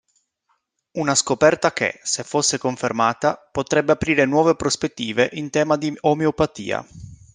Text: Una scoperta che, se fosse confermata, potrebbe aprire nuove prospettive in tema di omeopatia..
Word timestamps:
Una 0.93 1.13
scoperta 1.13 1.71
che, 1.73 1.99
se 2.01 2.23
fosse 2.23 2.57
confermata, 2.57 3.37
potrebbe 3.51 3.91
aprire 3.91 4.25
nuove 4.25 4.55
prospettive 4.55 5.29
in 5.33 5.51
tema 5.51 5.77
di 5.77 5.95
omeopatia.. 5.95 6.83